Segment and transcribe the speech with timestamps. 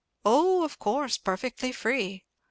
[0.25, 0.63] "Oh!
[0.63, 2.23] of course; perfectly free."